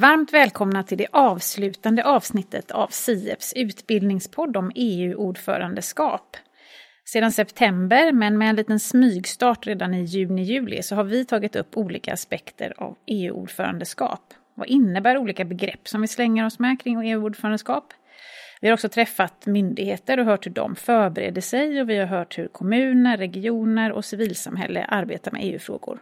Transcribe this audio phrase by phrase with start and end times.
[0.00, 6.36] Varmt välkomna till det avslutande avsnittet av SIEPs utbildningspodd om EU-ordförandeskap.
[7.04, 11.76] Sedan september, men med en liten smygstart redan i juni-juli, så har vi tagit upp
[11.76, 14.34] olika aspekter av EU-ordförandeskap.
[14.54, 17.92] Vad innebär olika begrepp som vi slänger oss med kring EU-ordförandeskap?
[18.60, 22.38] Vi har också träffat myndigheter och hört hur de förbereder sig och vi har hört
[22.38, 25.98] hur kommuner, regioner och civilsamhälle arbetar med EU-frågor.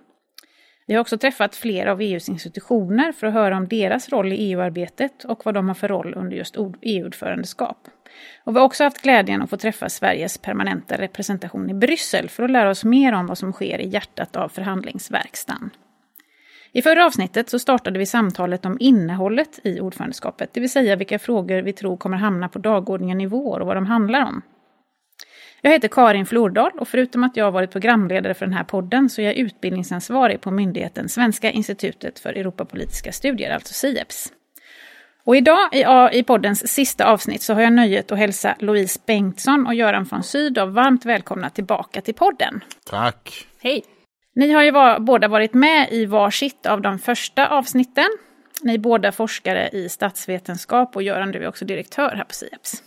[0.86, 4.36] Vi har också träffat flera av EUs institutioner för att höra om deras roll i
[4.36, 7.88] EU-arbetet och vad de har för roll under just EU-ordförandeskap.
[8.44, 12.42] Och vi har också haft glädjen att få träffa Sveriges permanenta representation i Bryssel för
[12.42, 15.70] att lära oss mer om vad som sker i hjärtat av förhandlingsverkstan.
[16.72, 21.18] I förra avsnittet så startade vi samtalet om innehållet i ordförandeskapet, det vill säga vilka
[21.18, 24.42] frågor vi tror kommer hamna på dagordningen i vår och vad de handlar om.
[25.60, 29.10] Jag heter Karin Flordal och förutom att jag har varit programledare för den här podden
[29.10, 34.32] så är jag utbildningsansvarig på myndigheten Svenska institutet för Europapolitiska studier, alltså SIEPS.
[35.24, 35.58] Och idag
[36.12, 40.22] i, poddens sista avsnitt så har jag nöjet att hälsa Louise Bengtsson och Göran von
[40.22, 42.64] Sydow varmt välkomna tillbaka till podden.
[42.84, 43.46] Tack!
[43.60, 43.84] Hej!
[44.34, 48.08] Ni har ju var, båda varit med i varsitt av de första avsnitten.
[48.62, 52.82] Ni är båda forskare i statsvetenskap och Göran, du är också direktör här på SIEPS.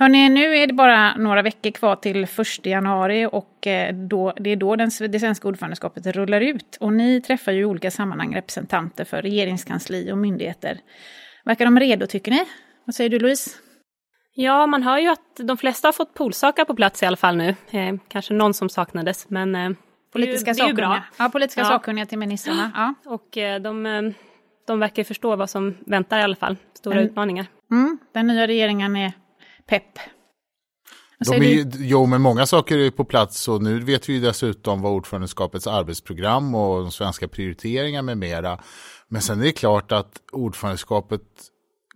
[0.00, 4.50] Hörrni, nu är det bara några veckor kvar till 1 januari och eh, då, det
[4.50, 6.76] är då den, det svenska ordförandeskapet rullar ut.
[6.80, 10.80] Och ni träffar ju i olika sammanhang representanter för regeringskansli och myndigheter.
[11.44, 12.44] Verkar de redo tycker ni?
[12.84, 13.50] Vad säger du Louise?
[14.34, 17.36] Ja, man hör ju att de flesta har fått polsakar på plats i alla fall
[17.36, 17.54] nu.
[17.70, 19.70] Eh, kanske någon som saknades, men eh,
[20.12, 21.02] Politiska det är ju bra.
[21.18, 21.66] Ja, politiska ja.
[21.66, 22.72] sakkunniga till ministrarna.
[22.74, 23.12] Ja.
[23.12, 24.02] Och eh, de, eh,
[24.66, 26.56] de verkar förstå vad som väntar i alla fall.
[26.74, 27.08] Stora mm.
[27.08, 27.46] utmaningar.
[27.70, 29.12] Mm, den nya regeringen är
[29.70, 29.98] pepp.
[31.26, 34.92] De är, jo, men många saker är på plats och nu vet vi dessutom vad
[34.92, 38.60] ordförandeskapets arbetsprogram och de svenska prioriteringar med mera.
[39.08, 41.22] Men sen är det klart att ordförandeskapet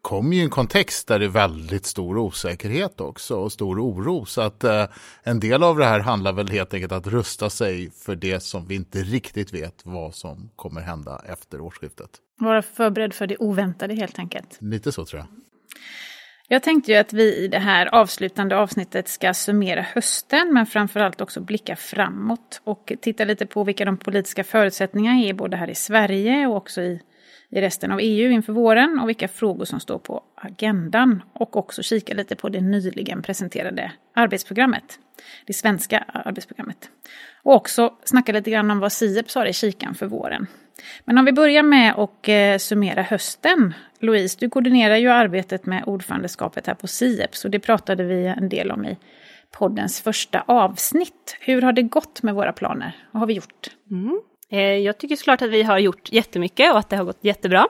[0.03, 4.25] kommer ju i en kontext där det är väldigt stor osäkerhet också och stor oro.
[4.25, 4.85] Så att eh,
[5.23, 8.67] en del av det här handlar väl helt enkelt att rusta sig för det som
[8.67, 12.11] vi inte riktigt vet vad som kommer hända efter årsskiftet.
[12.39, 14.57] Vara förberedd för det oväntade helt enkelt.
[14.61, 15.29] Lite så tror jag.
[16.55, 21.21] Jag tänkte ju att vi i det här avslutande avsnittet ska summera hösten men framförallt
[21.21, 25.75] också blicka framåt och titta lite på vilka de politiska förutsättningarna är både här i
[25.75, 27.01] Sverige och också i,
[27.55, 31.83] i resten av EU inför våren och vilka frågor som står på agendan och också
[31.83, 34.99] kika lite på det nyligen presenterade arbetsprogrammet,
[35.47, 36.91] det svenska arbetsprogrammet.
[37.43, 40.47] Och också snacka lite grann om vad Sieps har i kikan för våren.
[41.05, 43.75] Men om vi börjar med att eh, summera hösten.
[43.99, 48.49] Louise, du koordinerar ju arbetet med ordförandeskapet här på Sieps och det pratade vi en
[48.49, 48.97] del om i
[49.51, 51.37] poddens första avsnitt.
[51.41, 52.97] Hur har det gått med våra planer?
[53.11, 53.71] Vad har vi gjort?
[53.91, 54.21] Mm.
[54.55, 57.67] Eh, jag tycker såklart att vi har gjort jättemycket och att det har gått jättebra.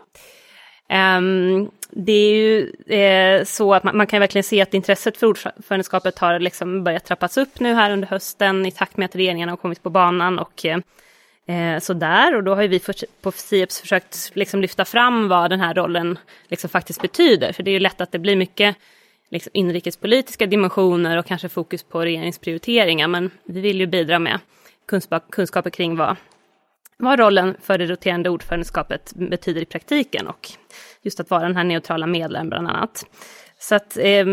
[0.88, 6.18] Ehm, det är ju eh, så att man, kan verkligen se att intresset för ordförandeskapet
[6.18, 9.56] har liksom börjat trappas upp nu här under hösten i takt med att regeringen har
[9.56, 12.80] kommit på banan och eh, sådär, och då har vi
[13.22, 16.18] på Sieps försökt liksom lyfta fram vad den här rollen
[16.48, 17.52] liksom faktiskt betyder.
[17.52, 18.76] För det är ju lätt att det blir mycket
[19.30, 23.08] liksom inrikespolitiska dimensioner och kanske fokus på regeringsprioriteringar.
[23.08, 24.38] Men vi vill ju bidra med
[24.86, 26.16] kunskap, kunskaper kring vad,
[26.96, 30.50] vad rollen för det roterande ordförandeskapet betyder i praktiken och
[31.02, 33.06] just att vara den här neutrala medlaren bland annat.
[33.58, 34.26] Så att eh,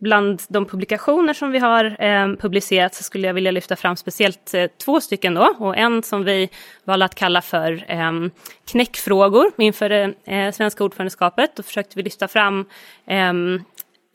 [0.00, 4.54] bland de publikationer som vi har eh, publicerat så skulle jag vilja lyfta fram speciellt
[4.54, 6.48] eh, två stycken då och en som vi
[6.84, 8.12] valde att kalla för eh,
[8.70, 11.56] knäckfrågor inför det eh, svenska ordförandeskapet.
[11.56, 12.64] Då försökte vi lyfta fram
[13.06, 13.64] ehm,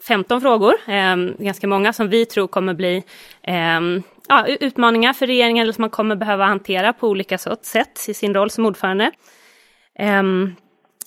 [0.07, 3.03] 15 frågor, eh, ganska många som vi tror kommer bli
[3.43, 3.81] eh,
[4.27, 8.33] ja, utmaningar för regeringen eller som man kommer behöva hantera på olika sätt i sin
[8.33, 9.11] roll som ordförande.
[9.99, 10.55] Ehm,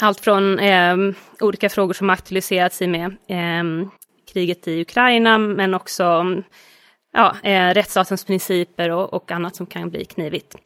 [0.00, 3.90] allt från ehm, olika frågor som aktualiserats i med ehm,
[4.32, 6.24] kriget i Ukraina, men också
[7.12, 10.56] ja, eh, rättsstatens principer och, och, annat som kan bli knivigt.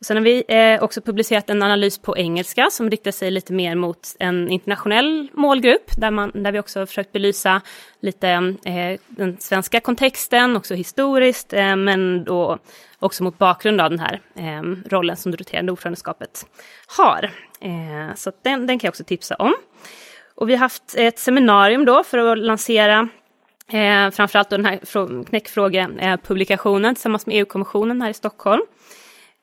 [0.00, 3.52] Och sen har vi eh, också publicerat en analys på engelska som riktar sig lite
[3.52, 7.60] mer mot en internationell målgrupp där, man, där vi också har försökt belysa
[8.00, 8.28] lite
[8.64, 12.58] eh, den svenska kontexten, också historiskt, eh, men då
[12.98, 16.46] också mot bakgrund av den här eh, rollen som det roterande ordförandeskapet
[16.86, 17.30] har.
[17.60, 19.54] Eh, så den, den kan jag också tipsa om.
[20.34, 23.08] Och vi har haft ett seminarium då för att lansera
[23.72, 28.62] eh, framförallt den här knäckfrågepublikationen tillsammans med EU-kommissionen här i Stockholm.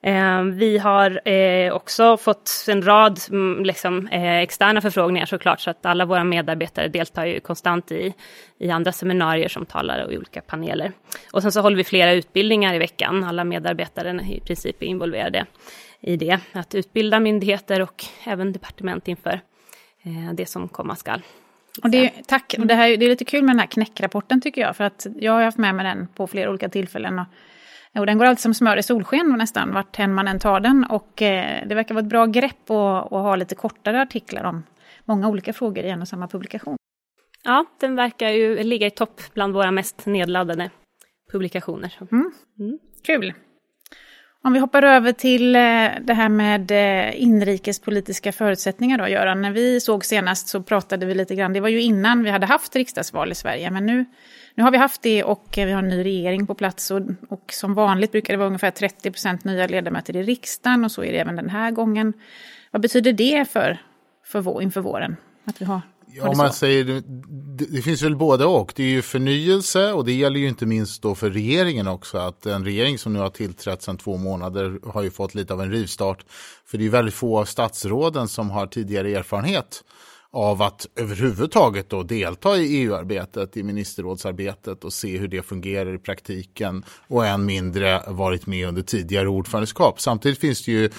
[0.04, 5.70] Eh, vi har eh, också fått en rad mm, liksom, eh, externa förfrågningar såklart, så
[5.70, 8.14] att alla våra medarbetare deltar ju konstant i,
[8.58, 10.92] i andra seminarier som talare och i olika paneler.
[11.32, 15.46] Och sen så håller vi flera utbildningar i veckan, alla medarbetare i princip är involverade
[16.00, 19.42] i det, att utbilda myndigheter och även departement inför
[20.04, 21.22] eh, det som komma skall.
[21.84, 24.62] Och det, tack, och det, här, det är lite kul med den här knäckrapporten tycker
[24.62, 27.20] jag, för att jag har haft med mig den på flera olika tillfällen.
[27.20, 27.26] Och,
[28.00, 30.86] och den går alltid som smör i solsken nästan, vart än man än tar den.
[30.90, 34.63] Och eh, det verkar vara ett bra grepp att ha lite kortare artiklar om
[35.06, 36.78] många olika frågor i en och samma publikation.
[37.44, 40.69] Ja, den verkar ju ligga i topp bland våra mest nedladdade
[41.31, 41.94] publikationer.
[42.12, 42.31] Mm.
[42.60, 42.80] Mm.
[43.06, 43.34] Kul!
[44.46, 45.62] Om vi hoppar över till eh,
[46.01, 49.42] det här med eh, inrikespolitiska förutsättningar då, Göran.
[49.42, 52.46] När vi såg senast så pratade vi lite grann, det var ju innan vi hade
[52.46, 54.06] haft riksdagsval i Sverige, men nu,
[54.56, 57.02] nu har vi haft det och eh, vi har en ny regering på plats och,
[57.30, 61.04] och som vanligt brukar det vara ungefär 30 procent nya ledamöter i riksdagen och så
[61.04, 62.14] är det även den här gången.
[62.72, 63.82] Vad betyder det för,
[64.26, 65.16] för vår, inför våren?
[65.46, 65.82] Att vi har
[66.16, 67.02] Ja, man säger, det,
[67.66, 68.74] det, finns väl både och.
[68.76, 72.18] Det är ju förnyelse och det gäller ju inte minst då för regeringen också.
[72.18, 75.62] Att en regering som nu har tillträtt sedan två månader har ju fått lite av
[75.62, 76.26] en rivstart.
[76.66, 79.84] För det är väldigt få av statsråden som har tidigare erfarenhet
[80.34, 85.98] av att överhuvudtaget då delta i EU-arbetet, i ministerrådsarbetet och se hur det fungerar i
[85.98, 90.02] praktiken och än mindre varit med under tidigare ordförandeskap.
[90.02, 90.90] Samtidigt finns det ju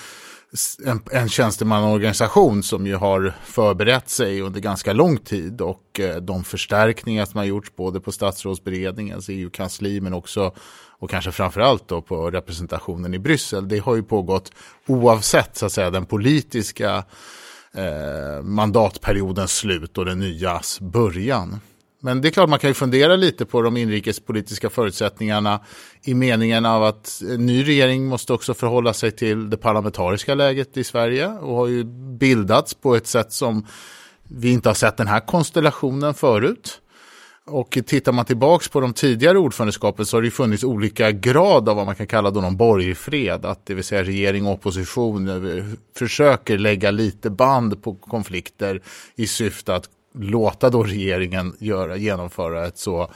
[0.86, 6.44] en, en tjänstemannaorganisation som ju har förberett sig under ganska lång tid och eh, de
[6.44, 10.54] förstärkningar som har gjorts både på statsrådsberedningens EU-kansli men också
[10.98, 13.68] och kanske framförallt då på representationen i Bryssel.
[13.68, 14.52] Det har ju pågått
[14.86, 17.04] oavsett så att säga den politiska
[17.74, 21.60] eh, mandatperiodens slut och den nyas början.
[22.00, 25.60] Men det är klart man kan ju fundera lite på de inrikespolitiska förutsättningarna
[26.02, 30.76] i meningen av att en ny regering måste också förhålla sig till det parlamentariska läget
[30.76, 31.84] i Sverige och har ju
[32.18, 33.66] bildats på ett sätt som
[34.22, 36.80] vi inte har sett den här konstellationen förut.
[37.46, 41.76] Och tittar man tillbaks på de tidigare ordförandeskapen så har det funnits olika grad av
[41.76, 43.44] vad man kan kalla då någon borgfred.
[43.44, 48.82] Att det vill säga regering och opposition försöker lägga lite band på konflikter
[49.16, 49.88] i syfte att
[50.18, 53.10] låta då regeringen göra, genomföra ett så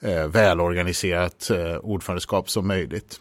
[0.00, 3.20] eh, välorganiserat eh, ordförandeskap som möjligt.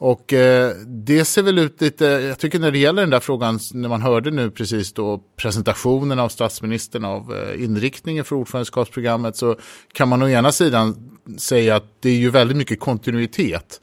[0.00, 3.58] Och eh, det ser väl ut lite, jag tycker när det gäller den där frågan,
[3.72, 9.56] när man hörde nu precis då presentationen av statsministern av eh, inriktningen för ordförandeskapsprogrammet så
[9.92, 13.80] kan man å ena sidan säga att det är ju väldigt mycket kontinuitet.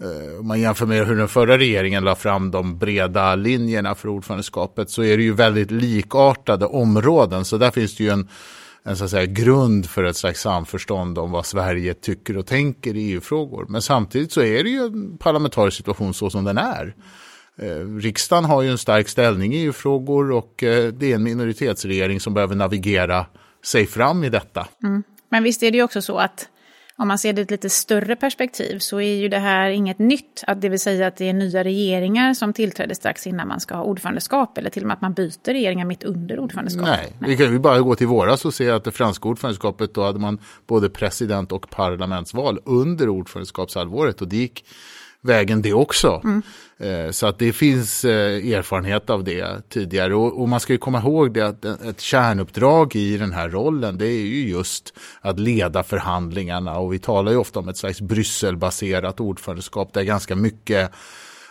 [0.00, 4.08] Eh, om man jämför med hur den förra regeringen la fram de breda linjerna för
[4.08, 7.44] ordförandeskapet så är det ju väldigt likartade områden.
[7.44, 8.28] Så där finns det ju en,
[8.86, 12.96] en så att säga, grund för ett slags samförstånd om vad Sverige tycker och tänker
[12.96, 13.66] i EU-frågor.
[13.68, 16.94] Men samtidigt så är det ju en parlamentarisk situation så som den är.
[17.58, 22.20] Eh, riksdagen har ju en stark ställning i EU-frågor och eh, det är en minoritetsregering
[22.20, 23.26] som behöver navigera
[23.64, 24.68] sig fram i detta.
[24.82, 25.02] Mm.
[25.30, 26.48] Men visst är det ju också så att
[26.98, 29.98] om man ser det i ett lite större perspektiv så är ju det här inget
[29.98, 30.44] nytt.
[30.46, 33.74] Att det vill säga att det är nya regeringar som tillträder strax innan man ska
[33.74, 36.98] ha ordförandeskap eller till och med att man byter regeringar mitt under ordförandeskapet.
[36.98, 37.30] Nej, Nej.
[37.30, 40.18] vi kan ju bara gå till våras och se att det franska ordförandeskapet då hade
[40.18, 44.64] man både president och parlamentsval under ordförandeskapshalvåret och det gick
[45.26, 46.20] vägen det också.
[46.24, 46.42] Mm.
[46.78, 50.14] Eh, så att det finns eh, erfarenhet av det tidigare.
[50.14, 54.06] Och, man ska ju komma ihåg det att ett kärnuppdrag i den här rollen det
[54.06, 56.78] är ju just att leda förhandlingarna.
[56.78, 60.90] Och vi talar ju ofta om ett slags Brysselbaserat ordförandeskap där ganska mycket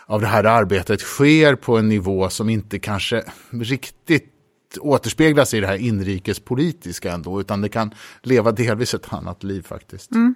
[0.06, 4.32] av det här arbetet sker på en nivå som inte kanske riktigt
[4.80, 10.12] återspeglas i det här inrikespolitiska ändå, utan det kan leva delvis ett annat liv faktiskt.
[10.12, 10.34] Mm.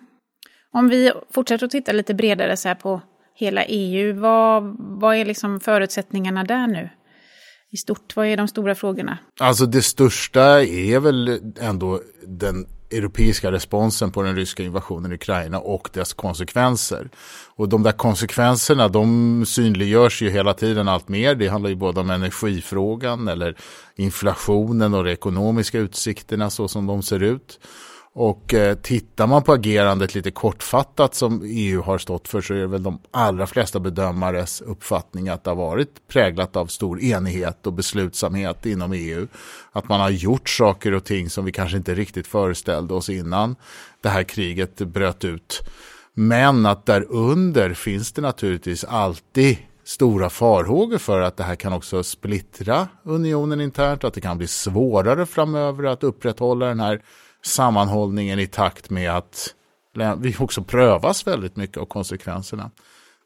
[0.73, 3.01] Om vi fortsätter att titta lite bredare så här på
[3.41, 4.21] hela EU.
[4.21, 6.91] Vad, vad är liksom förutsättningarna där nu?
[7.73, 9.19] I stort, vad är de stora frågorna?
[9.41, 15.59] Alltså det största är väl ändå den europeiska responsen på den ryska invasionen i Ukraina
[15.59, 17.11] och dess konsekvenser.
[17.57, 21.35] Och de där konsekvenserna de synliggörs ju hela tiden allt mer.
[21.35, 23.57] Det handlar ju både om energifrågan eller
[23.97, 27.61] inflationen och de ekonomiska utsikterna så som de ser ut.
[28.23, 32.59] Och eh, tittar man på agerandet lite kortfattat som EU har stått för så är
[32.59, 37.67] det väl de allra flesta bedömares uppfattning att det har varit präglat av stor enighet
[37.67, 39.27] och beslutsamhet inom EU.
[39.73, 43.57] Att man har gjort saker och ting som vi kanske inte riktigt föreställde oss innan
[44.01, 45.61] det här kriget bröt ut.
[46.15, 52.03] Men att därunder finns det naturligtvis alltid stora farhågor för att det här kan också
[52.03, 57.03] splittra unionen internt, att det kan bli svårare framöver att upprätthålla den här
[57.43, 59.55] sammanhållningen i takt med att
[60.19, 62.71] vi också prövas väldigt mycket av konsekvenserna.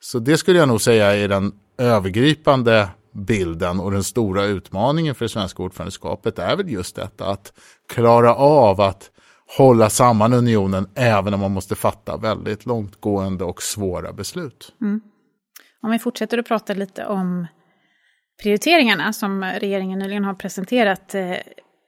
[0.00, 5.24] Så det skulle jag nog säga är den övergripande bilden och den stora utmaningen för
[5.24, 7.52] det svenska ordförandeskapet är väl just detta att
[7.88, 9.10] klara av att
[9.56, 14.74] hålla samman unionen även om man måste fatta väldigt långtgående och svåra beslut.
[14.80, 15.00] Mm.
[15.82, 17.46] Om vi fortsätter att prata lite om
[18.42, 21.36] prioriteringarna som regeringen nyligen har presenterat eh,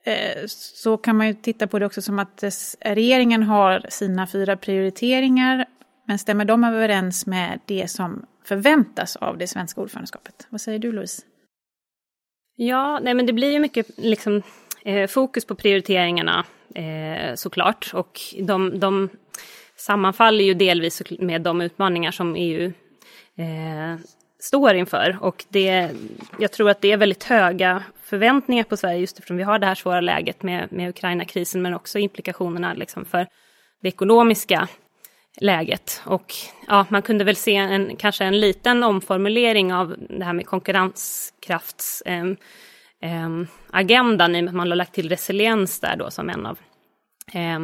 [0.06, 2.44] Eh, så kan man ju titta på det också som att
[2.80, 5.66] regeringen har sina fyra prioriteringar
[6.06, 10.46] men stämmer de överens med det som förväntas av det svenska ordförandeskapet?
[10.50, 11.22] Vad säger du Louise?
[12.56, 14.42] Ja, nej men det blir ju mycket liksom,
[14.84, 16.44] eh, fokus på prioriteringarna
[16.74, 19.08] eh, såklart och de, de
[19.76, 22.72] sammanfaller ju delvis med de utmaningar som EU
[23.36, 24.00] eh,
[24.46, 25.18] står inför.
[25.20, 25.90] Och det,
[26.38, 29.66] jag tror att det är väldigt höga förväntningar på Sverige just eftersom vi har det
[29.66, 33.26] här svåra läget med, med Ukraina-krisen men också implikationerna liksom för
[33.82, 34.68] det ekonomiska
[35.40, 36.02] läget.
[36.04, 36.34] Och
[36.68, 42.36] ja, man kunde väl se en, kanske en liten omformulering av det här med konkurrenskraftsagendan
[43.02, 43.20] eh,
[43.80, 46.58] eh, i och med att man har lagt till resiliens där då som en av
[47.32, 47.60] eh,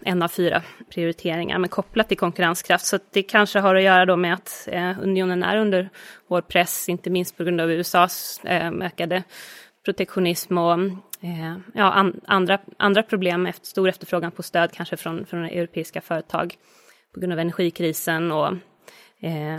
[0.00, 2.86] en av fyra prioriteringar, men kopplat till konkurrenskraft.
[2.86, 5.90] Så det kanske har att göra då med att eh, unionen är under
[6.28, 9.22] hård press, inte minst på grund av USAs eh, ökade
[9.84, 10.80] protektionism och
[11.20, 16.00] eh, ja, an, andra, andra problem, efter, stor efterfrågan på stöd kanske från, från europeiska
[16.00, 16.54] företag
[17.14, 18.52] på grund av energikrisen och,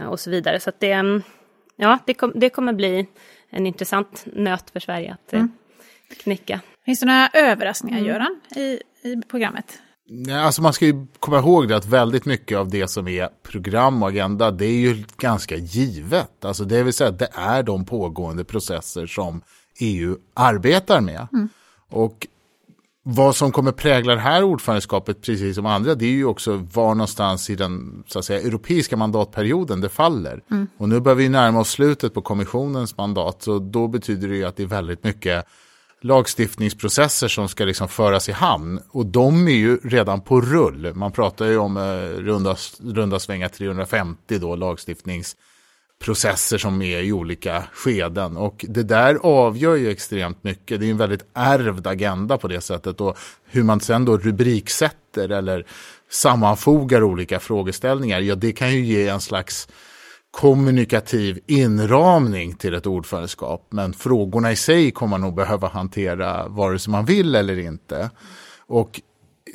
[0.10, 0.60] och så vidare.
[0.60, 1.22] Så det,
[1.76, 3.08] ja, det, kom, det kommer bli
[3.50, 5.52] en intressant nöt för Sverige att mm.
[6.24, 6.62] knäcka.
[6.86, 8.10] Finns det några överraskningar, mm.
[8.10, 9.82] Göran, i, i programmet?
[10.32, 14.04] Alltså man ska ju komma ihåg det att väldigt mycket av det som är program
[14.04, 16.46] och agenda det är ju ganska givet.
[16.46, 19.42] Alltså det vill säga att det är de pågående processer som
[19.80, 21.28] EU arbetar med.
[21.34, 21.50] Mm.
[21.90, 22.28] Och
[23.04, 26.96] vad som kommer prägla det här ordförandeskapet, precis som andra, det är ju också var
[26.96, 30.44] någonstans i den så att säga, europeiska mandatperioden det faller.
[30.52, 30.68] Mm.
[30.78, 34.46] Och nu börjar vi närma oss slutet på kommissionens mandat, så då betyder det ju
[34.46, 35.46] att det är väldigt mycket
[36.02, 38.80] lagstiftningsprocesser som ska liksom föras i hamn.
[38.90, 40.94] Och de är ju redan på rull.
[40.94, 41.82] Man pratar ju om eh,
[42.22, 48.38] runda, runda svängar 350 då, lagstiftningsprocesser som är i olika skeden.
[48.38, 50.80] Och det där avgör ju extremt mycket.
[50.80, 53.02] Det är en väldigt ärvd agenda på det sättet.
[53.02, 55.66] Och hur man sen då rubriksätter eller
[56.10, 59.68] sammanfogar olika frågeställningar, ja det kan ju ge en slags
[60.38, 63.68] kommunikativ inramning till ett ordförandeskap.
[63.70, 68.10] Men frågorna i sig kommer man nog behöva hantera vare sig man vill eller inte.
[68.68, 69.02] Och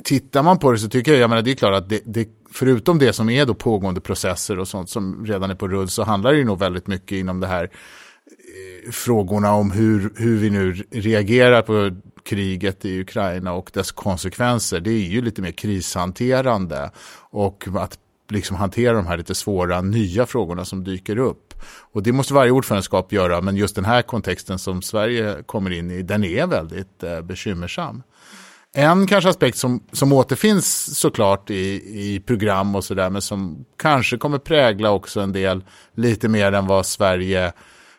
[0.05, 2.29] tittar man på det så tycker jag, jag menar, det är klart att det, det,
[2.53, 6.03] förutom det som är då pågående processer och sånt som redan är på rull så
[6.03, 10.51] handlar det ju nog väldigt mycket inom det här eh, frågorna om hur, hur vi
[10.51, 14.81] nu reagerar på kriget i Ukraina och dess konsekvenser.
[14.81, 16.91] Det är ju lite mer krishanterande
[17.31, 17.99] och att
[18.33, 21.55] liksom hantera de här lite svåra nya frågorna som dyker upp.
[21.93, 25.91] Och det måste varje ordförandeskap göra, men just den här kontexten som Sverige kommer in
[25.91, 28.03] i, den är väldigt eh, bekymmersam.
[28.75, 34.17] En kanske aspekt som, som återfinns såklart i, i program och sådär, men som kanske
[34.17, 37.53] kommer prägla också en del lite mer än vad Sverige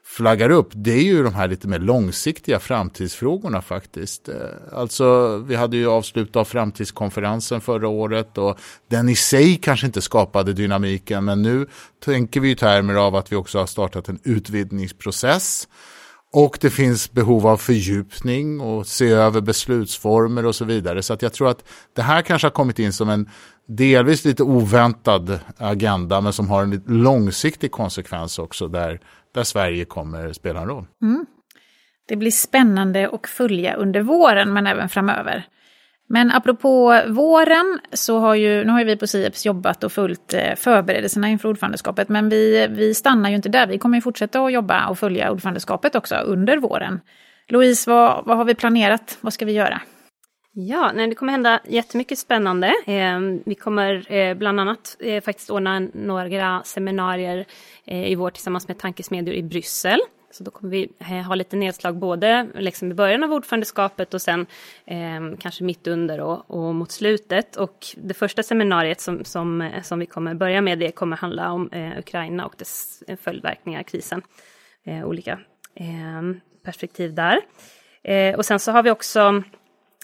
[0.06, 4.30] flaggar upp, det är ju de här lite mer långsiktiga framtidsfrågorna faktiskt.
[4.30, 4.36] Eh,
[4.74, 10.02] alltså, vi hade ju avslut av framtidskonferensen förra året och den i sig kanske inte
[10.02, 11.68] skapade dynamiken, men nu
[12.06, 15.68] tänker vi i termer av att vi också har startat en utvidgningsprocess.
[16.34, 21.04] Och det finns behov av fördjupning och se över beslutsformer och så vidare.
[21.04, 21.64] Så att jag tror att
[21.96, 23.30] det här kanske har kommit in som en
[23.68, 29.00] delvis lite oväntad agenda men som har en långsiktig konsekvens också där
[29.34, 30.86] där Sverige kommer spela en roll.
[31.02, 31.26] Mm.
[32.08, 35.46] Det blir spännande att följa under våren men även framöver.
[36.08, 40.34] Men apropå våren så har ju, nu har ju vi på Sieps jobbat och följt
[40.34, 42.10] eh, förberedelserna inför ordförandeskapet.
[42.10, 45.32] Men vi, vi stannar ju inte där, vi kommer ju fortsätta att jobba och följa
[45.32, 47.00] ordförandeskapet också under våren.
[47.48, 49.18] Louise, vad, vad har vi planerat?
[49.22, 49.82] Vad ska vi göra?
[50.56, 52.74] Ja, nej, det kommer hända jättemycket spännande.
[52.86, 57.46] Eh, vi kommer eh, bland annat eh, faktiskt ordna några seminarier
[57.86, 60.00] eh, i vår tillsammans med tankesmedjor i Bryssel.
[60.32, 64.22] Så då kommer vi eh, ha lite nedslag både liksom i början av ordförandeskapet och
[64.22, 64.46] sen
[64.86, 67.56] ehm, kanske mitt under och, och, mot slutet.
[67.56, 71.52] Och det första seminariet som, som, eh, som vi kommer börja med det kommer handla
[71.52, 74.22] om eh, Ukraina och dess följdverkningar, krisen.
[75.06, 75.40] olika
[75.76, 77.40] ehm, perspektiv där.
[78.38, 79.44] och sen så har vi också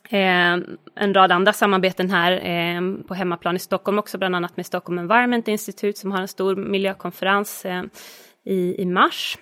[0.09, 0.57] Eh,
[0.95, 4.99] en rad andra samarbeten här eh, på hemmaplan i Stockholm också, bland annat med Stockholm
[4.99, 7.83] Environment Institute som har en stor miljökonferens eh,
[8.45, 9.37] i, i mars.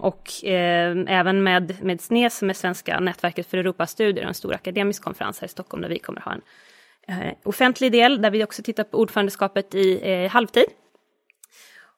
[0.00, 5.40] Och även med, med SNES som är Svenska nätverket för Europastudier, en stor akademisk konferens
[5.40, 6.42] här i Stockholm där vi kommer ha en
[7.44, 10.64] offentlig del där vi också tittar på ordförandeskapet i halvtid.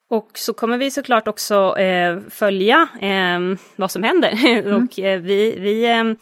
[0.09, 1.77] Och så kommer vi såklart också
[2.31, 2.89] följa
[3.77, 4.33] vad som händer.
[4.45, 4.83] Mm.
[4.83, 6.17] och vi, vi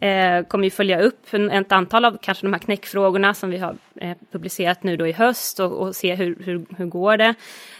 [0.00, 3.58] eh, kommer ju följa upp en, ett antal av kanske de här knäckfrågorna som vi
[3.58, 7.34] har eh, publicerat nu då i höst och, och se hur, hur, hur går det.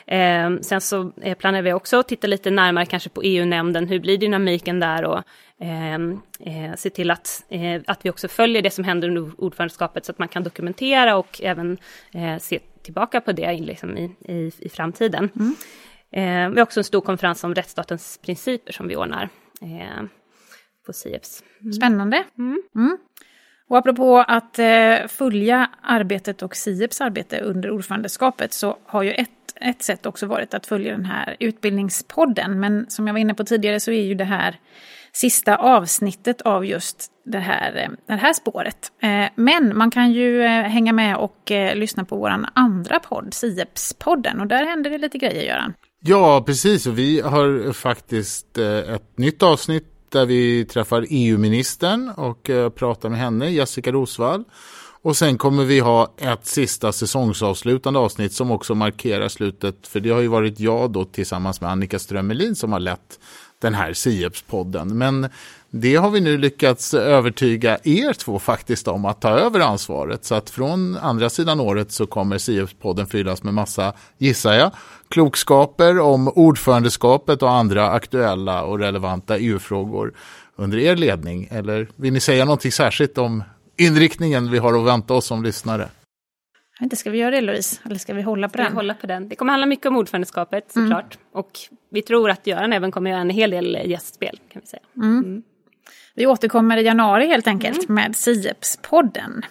[0.06, 4.00] Eh, sen så eh, planerar vi också att titta lite närmare kanske på EU-nämnden, hur
[4.00, 5.22] blir dynamiken där och
[5.60, 10.04] eh, eh, se till att, eh, att vi också följer det som händer under ordförandeskapet
[10.04, 11.78] så att man kan dokumentera och även
[12.40, 15.30] se tillbaka på det liksom, i, i, i framtiden.
[15.36, 16.52] Mm.
[16.52, 19.28] vi har också en stor konferens om rättsstatens principer som vi ordnar
[20.86, 21.42] på Sieps.
[21.60, 21.72] Mm.
[21.72, 22.24] Spännande.
[22.38, 22.62] Mm.
[22.74, 22.98] Mm.
[23.68, 29.30] Och apropå att eh, följa arbetet och Sieps arbete under ordförandeskapet så har ju ett,
[29.60, 32.60] ett sätt också varit att följa den här utbildningspodden.
[32.60, 34.58] Men som jag var inne på tidigare så är ju det här
[35.16, 38.92] sista avsnittet av just det här, eh, det här spåret.
[39.02, 44.40] Eh, men man kan ju eh, hänga med och lyssna på vår andra podd, Sieps-podden.
[44.40, 45.74] Och där händer det lite grejer, Göran.
[46.00, 46.86] Ja, precis.
[46.86, 53.18] Och vi har faktiskt ett nytt avsnitt där vi träffar EU-ministern och eh, pratar med
[53.18, 54.44] henne, Jessica Rosvall.
[55.02, 59.86] Och sen kommer vi ha ett sista säsongsavslutande avsnitt som också markerar slutet.
[59.86, 63.20] För det har ju varit jag då tillsammans med Annika Strömmelin som har lett
[63.58, 64.94] den här Sieps-podden.
[64.94, 65.28] Men
[65.80, 70.24] det har vi nu lyckats övertyga er två faktiskt om att ta över ansvaret.
[70.24, 74.70] Så att från andra sidan året så kommer Sieps-podden fyllas med massa, gissar jag,
[75.08, 80.12] klokskaper om ordförandeskapet och andra aktuella och relevanta EU-frågor
[80.56, 81.48] under er ledning.
[81.50, 83.42] Eller vill ni säga någonting särskilt om
[83.78, 85.88] inriktningen vi har att vänta oss som lyssnare?
[86.80, 88.72] Inte ska vi göra det Louise, eller ska vi hålla på den?
[88.72, 89.28] hålla på den?
[89.28, 90.88] Det kommer handla mycket om ordförandeskapet mm.
[90.88, 91.14] såklart.
[91.14, 91.26] Mm.
[91.32, 91.50] Och
[91.90, 94.82] vi tror att Göran även kommer göra en hel del gästspel kan vi säga.
[94.96, 95.18] Mm.
[95.18, 95.42] Mm.
[96.16, 97.94] Vi återkommer i januari helt enkelt mm.
[97.94, 99.42] med Sieps-podden.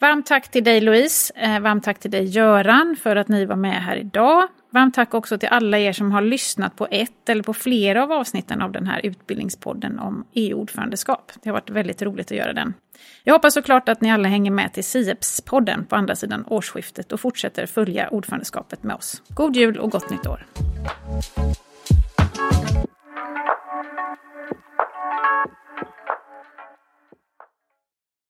[0.00, 3.56] Varmt tack till dig Louise, eh, varmt tack till dig Göran för att ni var
[3.56, 4.48] med här idag.
[4.70, 8.12] Varmt tack också till alla er som har lyssnat på ett eller på flera av
[8.12, 11.32] avsnitten av den här utbildningspodden om EU-ordförandeskap.
[11.42, 12.74] Det har varit väldigt roligt att göra den.
[13.24, 17.20] Jag hoppas såklart att ni alla hänger med till Sieps-podden på andra sidan årsskiftet och
[17.20, 19.22] fortsätter följa ordförandeskapet med oss.
[19.28, 20.46] God jul och gott nytt år!